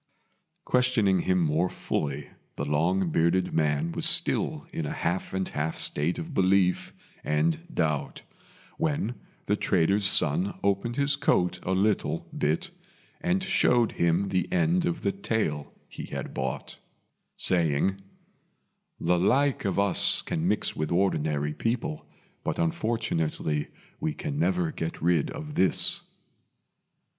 Questioning 0.65 1.19
him 1.19 1.37
more 1.39 1.69
fully, 1.69 2.29
the 2.55 2.65
long 2.65 3.11
bearded 3.11 3.53
man 3.53 3.91
was 3.91 4.07
still 4.07 4.65
in 4.73 4.87
a 4.87 4.91
half 4.91 5.31
and 5.31 5.47
half 5.49 5.77
state 5.77 6.17
of 6.17 6.33
belief 6.33 6.91
and 7.23 7.61
doubt, 7.71 8.23
when 8.79 9.13
the 9.45 9.55
trader's 9.55 10.07
son 10.07 10.55
opened 10.63 10.95
his 10.95 11.15
coat 11.15 11.59
a 11.61 11.73
little 11.73 12.27
bit, 12.35 12.71
and 13.21 13.43
showed 13.43 13.91
him 13.91 14.29
the 14.29 14.51
end 14.51 14.87
of 14.87 15.03
the 15.03 15.11
tail 15.11 15.71
he 15.87 16.05
had 16.05 16.33
bought, 16.33 16.79
saying, 17.37 18.01
"The 18.99 19.19
like 19.19 19.65
of 19.65 19.77
us 19.77 20.23
can 20.23 20.47
mix 20.47 20.75
with 20.75 20.91
ordinary 20.91 21.53
people, 21.53 22.07
but 22.43 22.57
unfortunately 22.57 23.67
we 23.99 24.15
can 24.15 24.39
never 24.39 24.71
get 24.71 24.99
rid 24.99 25.29
of 25.29 25.53
this." 25.53 26.01